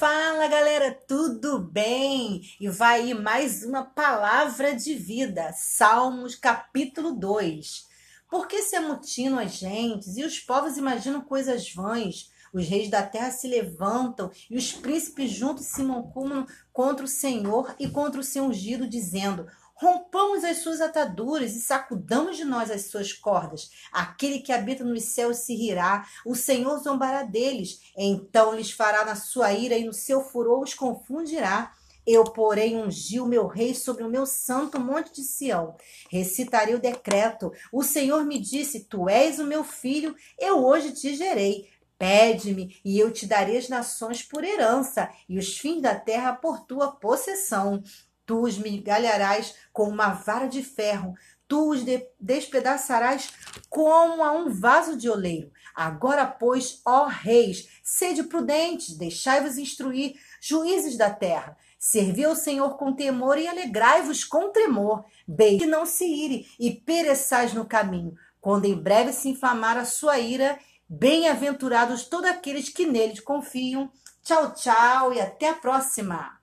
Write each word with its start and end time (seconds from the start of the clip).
Fala 0.00 0.48
galera, 0.48 0.98
tudo 1.06 1.58
bem? 1.58 2.40
E 2.58 2.70
vai 2.70 3.02
aí 3.02 3.12
mais 3.12 3.62
uma 3.62 3.84
palavra 3.84 4.74
de 4.74 4.94
vida, 4.94 5.52
Salmos 5.54 6.34
capítulo 6.34 7.12
2. 7.12 7.86
Por 8.30 8.48
que 8.48 8.62
se 8.62 8.76
amutinam 8.76 9.38
as 9.38 9.58
gentes 9.58 10.16
e 10.16 10.24
os 10.24 10.40
povos 10.40 10.78
imaginam 10.78 11.20
coisas 11.20 11.70
vãs? 11.74 12.30
Os 12.50 12.66
reis 12.66 12.88
da 12.88 13.02
terra 13.02 13.30
se 13.30 13.46
levantam 13.46 14.30
e 14.48 14.56
os 14.56 14.72
príncipes 14.72 15.32
juntos 15.32 15.66
se 15.66 15.82
mancumam 15.82 16.46
contra 16.72 17.04
o 17.04 17.08
Senhor 17.08 17.74
e 17.78 17.86
contra 17.86 18.22
o 18.22 18.24
seu 18.24 18.44
ungido, 18.44 18.88
dizendo: 18.88 19.46
Rompamos 19.80 20.44
as 20.44 20.58
suas 20.58 20.78
ataduras 20.78 21.56
e 21.56 21.60
sacudamos 21.62 22.36
de 22.36 22.44
nós 22.44 22.70
as 22.70 22.90
suas 22.90 23.14
cordas. 23.14 23.70
Aquele 23.90 24.40
que 24.40 24.52
habita 24.52 24.84
nos 24.84 25.04
céus 25.04 25.38
se 25.38 25.54
rirá, 25.54 26.06
o 26.26 26.34
Senhor 26.34 26.78
zombará 26.80 27.22
deles. 27.22 27.80
Então 27.96 28.54
lhes 28.54 28.70
fará 28.70 29.06
na 29.06 29.16
sua 29.16 29.54
ira 29.54 29.78
e 29.78 29.84
no 29.84 29.94
seu 29.94 30.22
furor 30.22 30.60
os 30.62 30.74
confundirá. 30.74 31.72
Eu, 32.06 32.24
porém, 32.24 32.76
ungi 32.76 33.20
o 33.20 33.26
meu 33.26 33.46
rei 33.46 33.74
sobre 33.74 34.04
o 34.04 34.10
meu 34.10 34.26
santo 34.26 34.78
monte 34.78 35.14
de 35.14 35.22
Sião. 35.22 35.74
Recitarei 36.10 36.74
o 36.74 36.80
decreto. 36.80 37.50
O 37.72 37.82
Senhor 37.82 38.22
me 38.26 38.38
disse: 38.38 38.84
Tu 38.84 39.08
és 39.08 39.38
o 39.38 39.46
meu 39.46 39.64
filho, 39.64 40.14
eu 40.38 40.62
hoje 40.62 40.92
te 40.92 41.14
gerei. 41.14 41.70
Pede-me, 41.98 42.78
e 42.84 42.98
eu 42.98 43.10
te 43.10 43.26
darei 43.26 43.56
as 43.56 43.68
nações 43.68 44.22
por 44.22 44.42
herança, 44.42 45.10
e 45.28 45.38
os 45.38 45.58
fins 45.58 45.82
da 45.82 45.94
terra 45.94 46.34
por 46.34 46.60
tua 46.60 46.92
possessão. 46.92 47.82
Tu 48.30 48.40
os 48.40 48.56
migalharás 48.58 49.56
com 49.72 49.88
uma 49.88 50.10
vara 50.10 50.46
de 50.46 50.62
ferro, 50.62 51.16
tu 51.48 51.70
os 51.70 51.84
de 51.84 52.06
despedaçarás 52.20 53.32
como 53.68 54.22
a 54.22 54.30
um 54.30 54.48
vaso 54.48 54.96
de 54.96 55.10
oleiro. 55.10 55.50
Agora, 55.74 56.24
pois, 56.24 56.80
ó 56.86 57.06
reis, 57.06 57.68
sede 57.82 58.22
prudentes, 58.22 58.96
deixai-vos 58.96 59.58
instruir, 59.58 60.14
juízes 60.40 60.96
da 60.96 61.10
terra. 61.10 61.56
Servi 61.76 62.22
ao 62.22 62.36
Senhor 62.36 62.76
com 62.76 62.92
temor 62.92 63.36
e 63.36 63.48
alegrai-vos 63.48 64.22
com 64.22 64.52
tremor. 64.52 65.04
Bem 65.26 65.58
que 65.58 65.66
não 65.66 65.84
se 65.84 66.04
ire 66.04 66.46
e 66.56 66.70
pereçais 66.70 67.52
no 67.52 67.64
caminho, 67.64 68.14
quando 68.40 68.66
em 68.66 68.80
breve 68.80 69.12
se 69.12 69.28
inflamar 69.28 69.76
a 69.76 69.84
sua 69.84 70.20
ira. 70.20 70.56
Bem-aventurados 70.88 72.04
todos 72.04 72.30
aqueles 72.30 72.68
que 72.68 72.86
nele 72.86 73.20
confiam. 73.22 73.90
Tchau, 74.22 74.54
tchau 74.54 75.12
e 75.12 75.20
até 75.20 75.48
a 75.48 75.54
próxima! 75.54 76.39